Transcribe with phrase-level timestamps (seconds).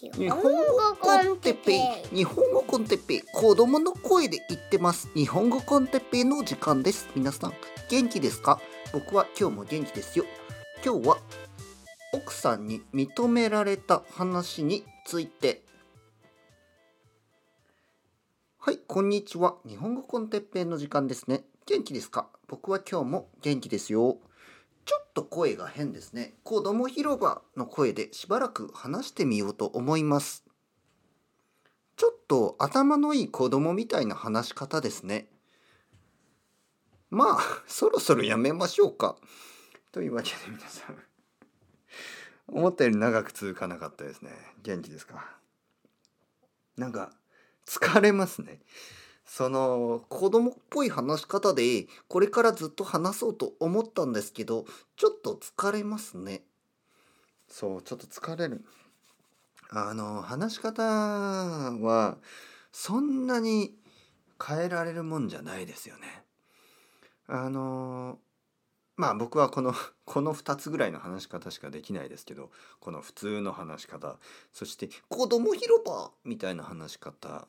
[0.00, 1.72] 日本語コンテッペ
[2.12, 2.16] イ。
[2.18, 3.22] 日本語コンテッペイ。
[3.22, 5.10] 子供の声で言ってます。
[5.12, 7.08] 日本語コンテッペイの時間です。
[7.16, 7.52] 皆さん
[7.90, 8.60] 元気ですか？
[8.92, 10.24] 僕は今日も元気ですよ。
[10.84, 11.18] 今日は
[12.14, 15.64] 奥さんに認められた話について。
[18.58, 19.56] はいこんにちは。
[19.66, 21.42] 日本語コンテッペイの時間ですね。
[21.66, 22.28] 元気ですか？
[22.46, 24.18] 僕は今日も元気ですよ。
[24.88, 26.32] ちょっと声が変ですね。
[26.44, 30.46] 子供広場の声でしばらく話してみようと思います。
[31.96, 35.28] ちょっと頭のいい子供みたいな話し方ですね。
[37.10, 39.18] まあ、そろそろやめましょうか。
[39.92, 40.96] というわけで皆さん、
[42.46, 44.30] 思ったより長く続かなかったですね。
[44.62, 45.36] 元気ですか？
[46.78, 47.12] なんか、
[47.66, 48.62] 疲れますね。
[49.28, 54.64] その子供っぽい話し方でこれからずっと話そうと思ったんですけど
[54.96, 56.42] ちょっと疲れますね。
[57.46, 58.64] そうちょっと疲れる。
[59.70, 62.16] あの話し方は
[62.72, 63.74] そんなに
[64.42, 66.24] 変えられるもんじゃないですよね。
[67.26, 68.18] あの
[68.96, 69.74] まあ僕はこの
[70.06, 74.18] この2つぐらいの話し方しかできないですけどこの普通の話し方
[74.54, 77.46] そして子供広場みたいな話し方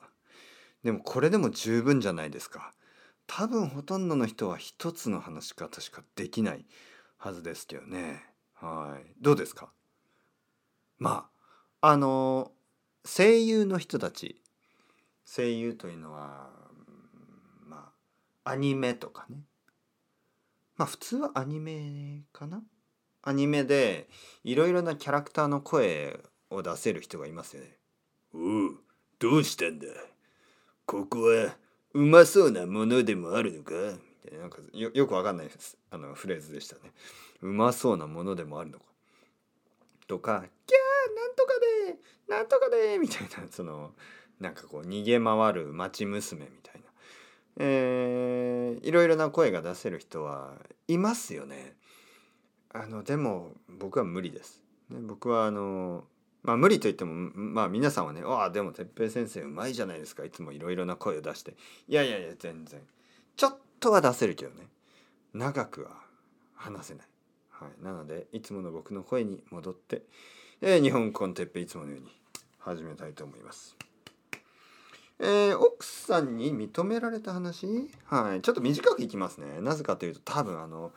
[0.83, 2.73] でもこれでも十分じゃないですか。
[3.27, 6.65] 多分ほとんどの人は一つの話し方しかできない
[7.17, 8.23] はずですけどね。
[8.55, 9.13] はい。
[9.21, 9.71] どうですか？
[10.97, 11.29] ま
[11.81, 12.51] ああの
[13.05, 14.41] 声優の人たち。
[15.25, 16.49] 声優というのは
[17.67, 17.91] ま
[18.43, 19.43] あアニメとかね。
[20.75, 22.63] まあ普通はアニメかな？
[23.21, 24.09] アニメで
[24.43, 27.77] いろいろなキャラクターの声を出せる人がいますよね。
[28.33, 28.37] お
[28.69, 28.77] う
[29.19, 29.85] どうしたんだ？
[30.89, 31.55] ここは
[31.93, 33.73] うまそうなものでもあるのか？
[34.25, 36.81] みたいななんかよよくわかんないですあのフレーズでしたね。
[37.43, 38.85] うまそうなものでもあるのか？
[40.07, 41.53] とか「キャーなんとか
[41.87, 43.91] でなんとかで」みたいなその
[44.39, 46.87] なんかこう逃げ回る町娘みたいな、
[47.59, 50.55] えー、いろいろな声が出せる人は
[50.87, 51.75] いますよね。
[52.73, 54.63] あのでも僕は無理です。
[54.89, 56.03] ね、僕はあの
[56.43, 61.55] まあ無理と言ってもまあ皆さんはね「ああでも哲平先生うまいじゃないですかいつもいろいろな声を出して」
[61.87, 62.81] いやいやいや全然。
[63.35, 64.67] ちょっとは出せるけどね。
[65.33, 65.91] 長くは
[66.55, 67.07] 話せない、
[67.51, 70.01] はい、なのでいつもの僕の声に戻って、
[70.59, 72.09] えー、日本コンテッペいつものように
[72.57, 73.77] 始めたいと思います。
[75.19, 77.67] えー、奥さんに認められた話？
[78.05, 78.41] はい。
[78.41, 79.61] ちょっと短くいきますね。
[79.61, 80.91] なぜかというと多分あの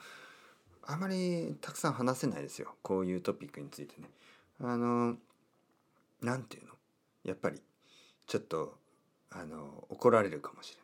[0.81, 2.75] あまりたくさん話せないですよ。
[2.81, 4.09] こういうトピックについてね。
[4.61, 5.17] あの
[6.23, 6.73] 何て言うの？
[7.23, 7.61] やっぱり
[8.27, 8.77] ちょっと
[9.31, 10.83] あの怒られるかもしれない。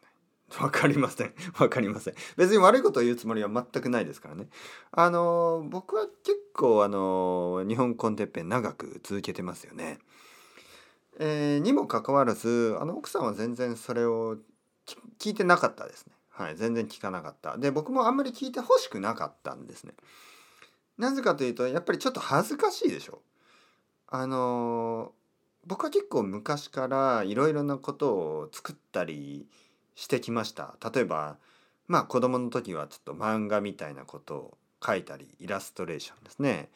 [0.63, 1.33] わかりません。
[1.59, 2.15] わかりません。
[2.35, 4.49] 別に悪いことを言うつもりは全くないですからね。
[4.91, 9.99] あの、僕は結構あの、日本コンテッペン長く続けてますよね。
[11.19, 14.37] えー、にもかかわらず、あの奥さんは全然それを
[15.19, 16.13] 聞いてなかったですね。
[16.29, 17.57] はい、全然聞かなかった。
[17.57, 19.93] で、僕もあんまり聞いてほしくなかったんですね。
[20.97, 23.21] なぜかというと、やっぱりちょっと恥ずかしいでしょ。
[24.07, 25.13] あの
[25.65, 29.47] 僕は結構昔からいろいろなことを作ったり
[29.95, 30.75] してきました。
[30.93, 31.37] 例えば
[31.87, 36.69] まあ子供の時はちょっと漫画みたいなことを書いたりイラストレーションですね、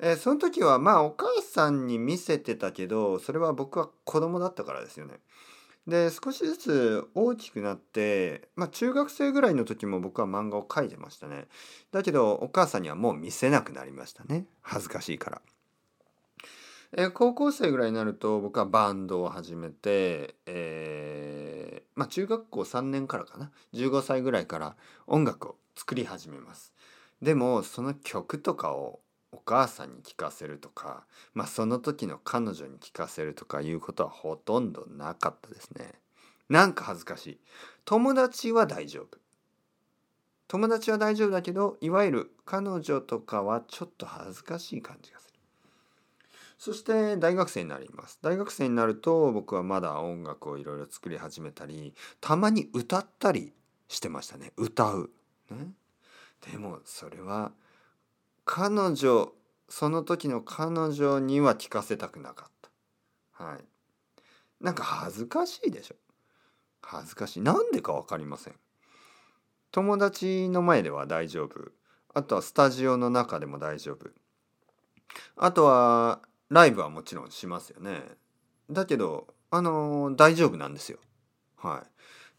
[0.00, 5.14] えー、その時はまあお母さんに見せてたけどそれは僕は子供だったからですよね。
[5.86, 11.46] で少しずつ大きくなってまあ中学生ぐらいの時も僕は漫画を描いてましたね。
[11.92, 14.44] だけどお母さんにはもう見せなくなりましたね。
[14.60, 15.40] 恥ずかしいから。
[16.96, 24.76] えー、高校生ぐらいになると僕はバンドを始めて、えー、まあ中学校3年からかな？15歳ぐらいから
[25.06, 26.72] 音楽を作り始めます。
[27.20, 29.00] でもその曲とかを
[29.32, 31.04] お母さんに聴かせるとか、
[31.34, 35.92] まあ、その時の彼女に聴かせるとかいうことはほとんどなかったですね。
[36.48, 37.40] なんか恥ずかしい。
[37.84, 39.18] 友達は大丈夫。
[40.46, 45.27] 友達は大丈夫だけどいわゆる彼女とかはちょっと恥ずかしい感じがする。
[46.58, 48.18] そして大学生になります。
[48.20, 53.52] 大学生になると僕はまだ音楽をいろいろ作り始めたりたまに歌ったり
[53.86, 54.52] してましたね。
[54.56, 55.10] 歌う、
[55.50, 55.68] ね、
[56.50, 57.52] でもそれは
[58.44, 59.32] 彼女
[59.68, 62.52] その時の彼女には聞かせたくなかっ
[63.38, 63.44] た。
[63.44, 63.64] はい。
[64.60, 65.94] なんか恥ずかしいでしょ。
[66.82, 67.40] 恥ずかしい。
[67.40, 68.54] なんでか分かりません。
[69.70, 71.70] 友達の前では大丈夫。
[72.14, 74.10] あとはスタジオの中でも大丈夫。
[75.36, 76.20] あとは
[76.50, 78.02] ライブはもちろんしますよね。
[78.70, 80.98] だけど、あのー、大丈夫なんですよ。
[81.56, 81.90] はい。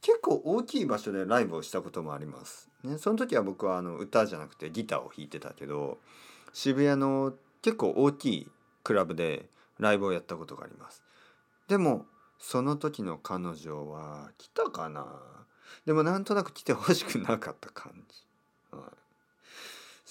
[0.02, 2.70] 結構大きい場所でライブをしたこともあります。
[2.84, 5.98] ね、その時は僕はあの歌じゃなくてギターを弾いてたけど、
[6.54, 8.52] 渋谷の結構大きい
[8.84, 9.46] クラブで
[9.80, 11.04] ライブをやったことがあります
[11.68, 12.06] でも
[12.38, 15.06] その時の彼女は来たかな
[15.86, 18.84] でもなんとなく来てほしくなかった感じ、はい、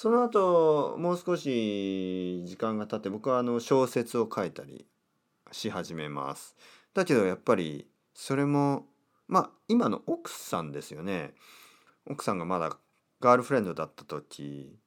[0.00, 4.86] その後もう少し時間が経って僕はあの小説を書いたり
[5.50, 6.54] し始めます。
[6.94, 7.84] だけどやっぱり
[8.14, 8.86] それも
[9.26, 11.34] まあ今の奥さんですよね。
[12.08, 12.76] 奥さんがまだ
[13.18, 14.78] ガールフレンドだった時。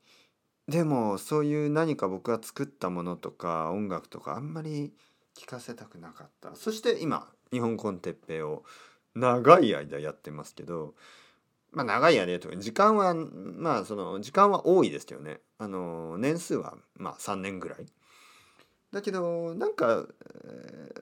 [0.70, 4.94] でもそういう何か僕が作ったものとか音楽とかあんまり
[5.38, 6.56] 聞かせたくなかった。
[6.56, 8.64] そして今日本コンテッペを
[9.14, 10.94] 長い間やってますけど
[11.72, 15.40] まあ長い間とか時間はまあその時間は多いですけどね。
[15.58, 17.86] あの年数はまあ3年ぐらい。
[18.92, 20.06] だけどなんか、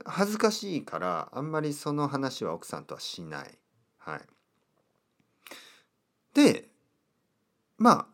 [0.06, 3.57] 恥ずかしいからあんまりその話は奥さんとはしない。
[3.98, 4.21] はい。
[6.33, 6.69] で
[7.77, 8.06] まあ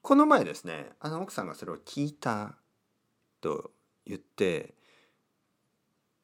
[0.00, 2.54] この前ですねあの奥さんがそれを聞いた
[3.42, 3.72] と
[4.06, 4.74] 言って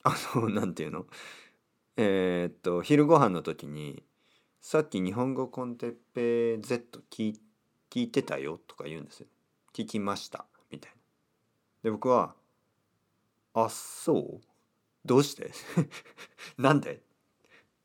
[0.03, 1.07] あの何て言うの？
[1.97, 4.03] えー、っと昼ご飯の時に
[4.67, 7.39] 「さっき日本語コンテッペ Z 聞
[7.91, 9.27] 聞いてたよ」とか言うんですよ。
[9.75, 10.97] 聞きましたみたいな。
[11.83, 12.35] で僕は
[13.53, 14.41] 「あっそう？
[15.05, 15.53] どうして？
[16.57, 17.01] なんで?」っ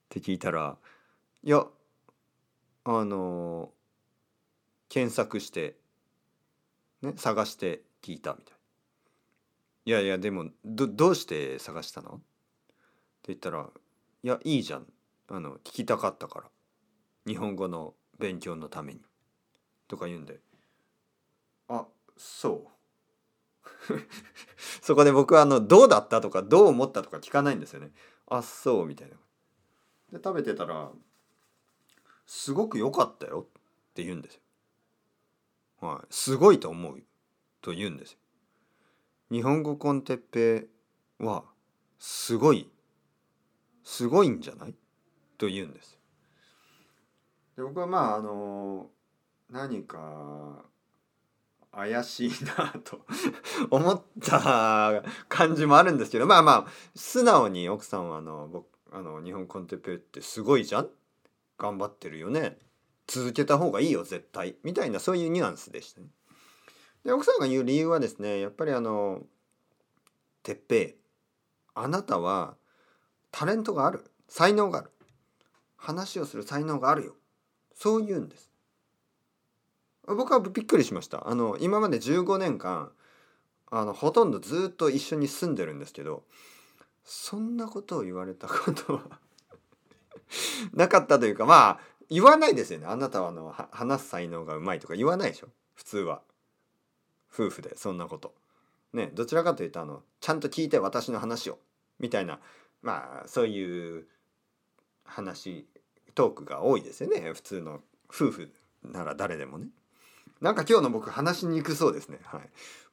[0.08, 0.78] て聞いたら
[1.44, 1.68] 「いや
[2.86, 3.74] あの
[4.88, 5.78] 検索して
[7.02, 8.60] ね探して聞いた」みたいな。
[9.84, 12.16] いやいやでもどどうして探したの？
[12.16, 12.24] って
[13.34, 13.70] 言ったら
[14.24, 14.88] 「いやいいじゃん
[15.28, 16.50] あの聞きたかったから
[17.28, 19.02] 日本語の勉強のために」
[19.88, 20.40] とか言うんで
[21.68, 21.88] 「あ
[22.18, 22.68] そう」
[24.82, 27.92] そこで僕はあの「どうだった」とか「どう思った」とか聞かないんですよね。
[28.28, 29.16] あそうみたいな。
[30.12, 30.92] で食べてたら
[32.26, 34.42] 「すごく良かったよ」って言うんですよ。
[35.82, 37.04] はい、すごいと思う
[37.62, 38.20] と言うんですよ。
[39.32, 40.68] 日本語コンテッペ
[41.20, 41.46] は
[42.00, 42.70] すごい
[43.84, 44.76] すごいんじゃない？
[45.38, 45.99] と言うんです
[47.60, 48.90] で僕はまああの
[49.52, 50.64] 何か
[51.74, 53.02] 怪しいなと
[53.70, 60.90] 思った感じもあるんですけどまあまあ素直に奥さんはあの僕あの日本コンテペってすごいじゃん？
[61.58, 62.58] 頑張ってるよね？
[63.08, 64.56] 続けた方がいいよ絶対。
[64.64, 66.08] みたいなそういうニュアンスでしたね。
[67.04, 69.28] で奥さんが言う理由はですねやっぱりあの
[70.44, 70.96] 「てっぺい。
[71.74, 72.56] あなたは
[73.32, 74.10] タレントがある。
[74.30, 74.92] 才能がある。
[75.76, 77.16] 話をする才能があるよ」
[77.80, 78.52] そう言うんです。
[80.06, 81.30] 僕はびっくりしました。
[81.30, 82.92] あの今まで15年間
[83.72, 86.24] あのほとんどずっと一緒に住んでるんですけど
[87.06, 89.20] そんなことを言われたことは
[90.74, 91.80] なかったというかまあ
[92.10, 92.86] 言わないですよね。
[92.86, 95.48] あなたはあの話す才能がうまいとか言わないでしょ。
[95.76, 96.22] 普通は。
[97.32, 98.36] 夫婦でそんなこと。
[98.92, 101.60] ねどちらかというとあのちゃんと聞いて私の話を
[101.98, 102.42] みたいな
[102.82, 104.06] まあそういう
[105.06, 105.66] 話
[106.20, 107.32] トークが多いですよね。
[107.34, 107.80] 普通の
[108.10, 108.52] 夫婦
[108.84, 109.68] なら誰でもね。
[110.42, 112.20] なんか今日の僕話しにくそうですね。
[112.26, 112.42] はい。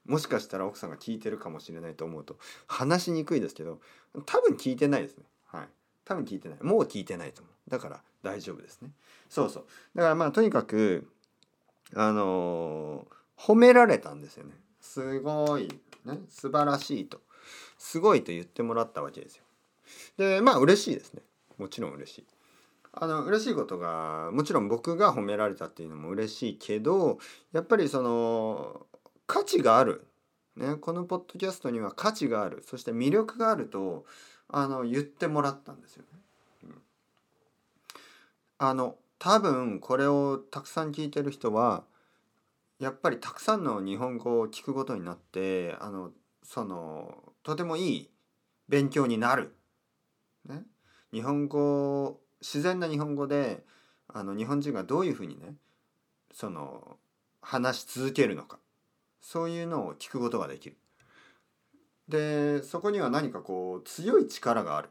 [0.09, 2.39] もしかしたら奥さんが聞いてるかもしれないと思うと
[2.69, 3.81] 話しにくいですけど
[4.27, 5.25] 多分聞いてないですね。
[5.47, 5.69] はい。
[6.05, 6.59] 多分聞いてない。
[6.63, 7.71] もう聞いてないと思う。
[7.71, 8.91] だから大丈夫ですね。
[9.29, 9.65] そうそう。
[9.97, 11.09] だからまあとにかく
[11.97, 14.53] あのー、褒められたんですよね。
[14.81, 15.67] すごい
[16.05, 16.21] ね。
[16.29, 17.21] 素晴らしいと。
[17.77, 19.43] すごいと言ってもらったわけですよ。
[20.17, 21.23] でまあ嬉しいですね。
[21.59, 22.36] もちろん嬉しい。
[22.99, 27.19] あの嬉しいことがもちろん僕が褒められたっていうのも嬉しいけど
[27.53, 28.87] やっぱりその
[29.27, 30.07] 価値がある、
[30.57, 34.07] ね、このポッドキャストには価値があるそして魅力があると
[34.49, 36.09] あの言ってもらったんですよね。
[36.65, 36.75] うん、
[38.59, 41.85] あの多分これをたくさん聞いてる人は
[42.79, 46.13] やっぱりたくさんの日本語を聞くことになってあの
[46.43, 48.11] そのとてもいい
[48.71, 49.55] 勉強になる。
[50.49, 50.63] ね、
[51.13, 53.65] 日本語自然な日本語で
[54.09, 55.55] あの日本人がどういうふうにね
[56.33, 56.99] その
[57.41, 58.59] 話し続けるのか
[59.21, 60.77] そういうのを聞くことができる。
[62.09, 64.91] でそこには何かこう強い力がある。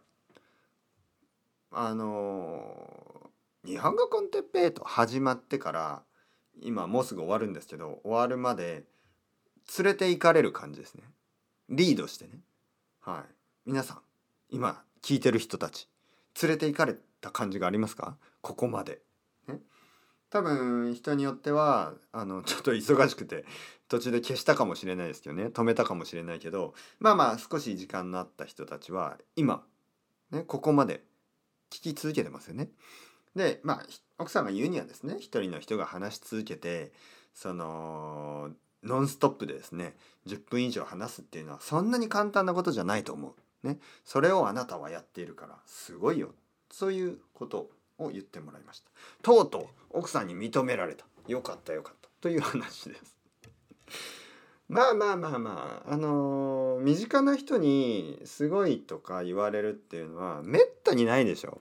[1.72, 3.30] あの
[3.66, 6.04] 日本語コンテッペイと始まってから
[6.62, 8.84] 今もうすぐ終わるんですけど終わるまで
[9.78, 11.04] 連れて行かれる感じですね。
[11.70, 12.40] リードしてね。
[13.02, 13.34] はい。
[13.66, 14.02] 皆さん
[14.50, 15.90] 今聞いてる人たち
[16.42, 16.96] 連れて行かれ
[17.26, 18.18] た感じがありますか？
[18.42, 19.02] ここまで。
[19.48, 19.60] ね、
[20.30, 23.46] 多分人によってはあのちょっと忙しくて
[23.88, 29.64] 途中で消したかもしれないですけどね止めたかもしれないけどまあまあ少し時間のあった人たちは今、
[30.32, 31.04] ね、ここまで
[31.72, 32.70] 聞き続けてますよね。
[33.36, 33.86] でまあ
[34.18, 36.92] 奥さんが言うにはですね一人の人が話し続けて
[37.34, 38.50] その
[38.84, 39.96] ノンストップでですね
[40.28, 43.68] 10分以上話すっていうのはそんなに簡単なことじゃないと思う。
[43.68, 46.30] ね、それをあなたはやっているからすごいよ
[46.72, 48.92] そういうことを言ってもらいました。
[49.22, 51.06] とうとう奥さんに認められた。
[51.28, 53.16] よかったよかったという話です。
[54.68, 61.60] まあまあまあまああのー、身近な人にすごいとか言われるっていうのはめったにないでしょ。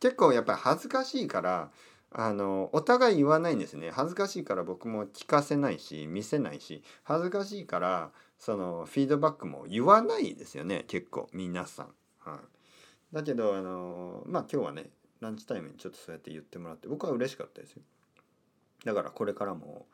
[0.00, 1.70] 結構やっぱり恥ずかしいから
[2.12, 11.86] あのお互い言わないんですね恥ずかしいから僕も聞かせないし見せないし恥ずかしいからそのフィードバックも言わないですよね結構皆さん。
[12.18, 12.38] はい、
[13.12, 14.90] だけどあのまあ今日はね
[15.20, 17.82] ランチタイムにちょっとそうやって言ってもらって僕は嬉しかったですよ。
[18.84, 19.86] だからこれからも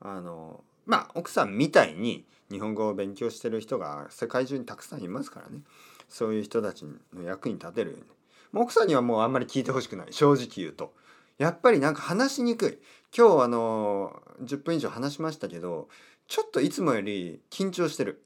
[0.00, 5.60] あのまあ奥さんみたいに日本語を勉強してる人が世界中にたくさんいますからね。
[6.08, 8.06] そういう人たちの役に立てるように。
[8.54, 10.06] 奥さんにはもうあんまり聞いてほしくない。
[10.12, 10.94] 正直言うと。
[11.36, 12.78] やっぱりなんか話しにくい。
[13.16, 15.88] 今日あの10分以上話しましたけど
[16.26, 18.22] ちょっといつもより緊張してる。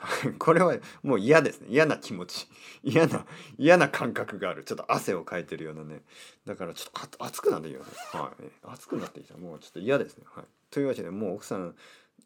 [0.38, 1.68] これはもう嫌ですね。
[1.70, 2.48] 嫌な気持ち。
[2.82, 3.26] 嫌な
[3.58, 4.64] 嫌な感覚がある。
[4.64, 6.02] ちょっと汗をかいてるようなね。
[6.46, 9.36] だからちょっと熱くなってきます、はい、熱くなってきた。
[9.36, 11.76] もうちょっと嫌ですね、はい、というわけでもう奥さん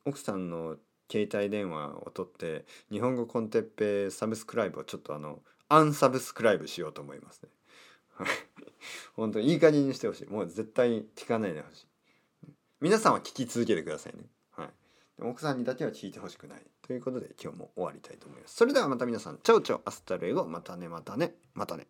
[0.04, 0.76] 奥さんの
[1.10, 7.48] 携帯電話を取って日本語 con Teppei subscribe をちょっとあの unsubscribe しようと思いますね。
[8.10, 8.28] はい。
[9.14, 10.26] 本当いい加減にしてほしい。
[10.26, 11.86] もう絶対聞かないでほしい。
[12.80, 14.24] 皆さんは聞き続けてくださいね。
[15.22, 16.62] 奥さんにだけは聞いてほしくない。
[16.82, 18.56] ということで今日も終わりたいと思います。
[18.56, 19.38] それではまた皆さん。
[19.42, 19.80] ciao ciao。
[19.84, 20.44] hasta luego。
[20.44, 21.34] またねまたね。
[21.54, 21.86] またね。